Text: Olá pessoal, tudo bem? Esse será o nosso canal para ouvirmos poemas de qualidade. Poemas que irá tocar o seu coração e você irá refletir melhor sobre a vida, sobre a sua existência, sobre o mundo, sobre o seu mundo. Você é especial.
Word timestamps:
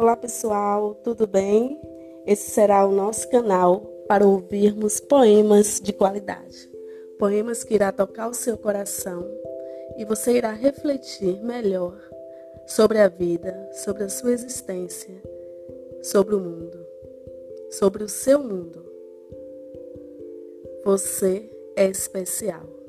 Olá 0.00 0.16
pessoal, 0.16 0.94
tudo 0.94 1.26
bem? 1.26 1.78
Esse 2.26 2.52
será 2.52 2.86
o 2.86 2.90
nosso 2.90 3.28
canal 3.28 3.82
para 4.08 4.26
ouvirmos 4.26 4.98
poemas 4.98 5.78
de 5.78 5.92
qualidade. 5.92 6.70
Poemas 7.18 7.62
que 7.62 7.74
irá 7.74 7.92
tocar 7.92 8.26
o 8.30 8.32
seu 8.32 8.56
coração 8.56 9.30
e 9.98 10.04
você 10.06 10.32
irá 10.32 10.52
refletir 10.52 11.42
melhor 11.42 12.00
sobre 12.66 12.96
a 12.96 13.08
vida, 13.08 13.68
sobre 13.74 14.04
a 14.04 14.08
sua 14.08 14.32
existência, 14.32 15.22
sobre 16.02 16.34
o 16.34 16.40
mundo, 16.40 16.78
sobre 17.68 18.02
o 18.02 18.08
seu 18.08 18.42
mundo. 18.42 18.82
Você 20.82 21.46
é 21.76 21.84
especial. 21.84 22.79